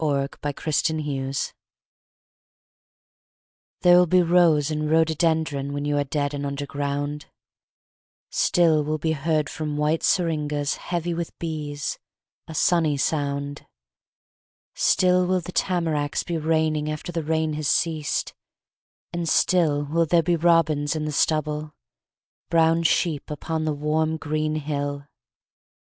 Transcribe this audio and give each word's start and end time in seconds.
ELEGY 0.03 0.29
BEFORE 0.41 0.71
DEATH 0.81 1.53
There 3.81 3.97
will 3.99 4.07
be 4.07 4.23
rose 4.23 4.71
and 4.71 4.89
rhododendron 4.89 5.73
When 5.73 5.85
you 5.85 5.95
are 5.99 6.03
dead 6.03 6.33
and 6.33 6.43
under 6.43 6.65
ground; 6.65 7.27
Still 8.31 8.83
will 8.83 8.97
be 8.97 9.11
heard 9.11 9.47
from 9.47 9.77
white 9.77 10.01
syringas 10.01 10.77
Heavy 10.77 11.13
with 11.13 11.37
bees, 11.37 11.99
a 12.47 12.55
sunny 12.55 12.97
sound; 12.97 13.67
Still 14.73 15.27
will 15.27 15.39
the 15.41 15.51
tamaracks 15.53 16.23
be 16.25 16.35
raining 16.39 16.89
After 16.89 17.11
the 17.11 17.21
rain 17.23 17.53
has 17.53 17.67
ceased, 17.67 18.33
and 19.13 19.29
still 19.29 19.83
Will 19.85 20.07
there 20.07 20.23
be 20.23 20.35
robins 20.35 20.95
in 20.95 21.05
the 21.05 21.11
stubble, 21.11 21.75
Brown 22.49 22.81
sheep 22.81 23.29
upon 23.29 23.65
the 23.65 23.73
warm 23.75 24.17
green 24.17 24.55
hill. 24.55 25.05